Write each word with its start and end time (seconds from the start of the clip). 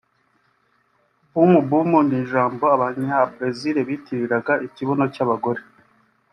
Bumbum 1.33 1.91
ni 2.07 2.15
ijambo 2.21 2.63
Abanyabrezil 2.75 3.77
bitirira 3.87 4.37
ikibuno 4.67 5.05
cy’abagore 5.13 5.61